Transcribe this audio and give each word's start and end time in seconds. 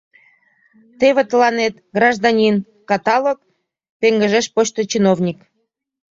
—Теве 0.99 1.23
тыланет, 1.29 1.75
гражданин, 1.97 2.55
каталог,— 2.89 3.39
пеҥыжеш 3.99 4.45
почто 4.55 4.79
чиновник. 4.91 5.39